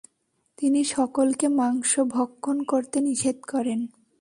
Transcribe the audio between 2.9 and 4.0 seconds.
নিষেধ করেন।